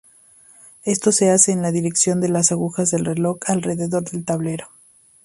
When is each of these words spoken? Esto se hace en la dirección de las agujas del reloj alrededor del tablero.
Esto 0.83 1.11
se 1.11 1.29
hace 1.29 1.51
en 1.51 1.61
la 1.61 1.71
dirección 1.71 2.21
de 2.21 2.29
las 2.29 2.51
agujas 2.51 2.89
del 2.89 3.05
reloj 3.05 3.37
alrededor 3.45 4.03
del 4.09 4.25
tablero. 4.25 4.67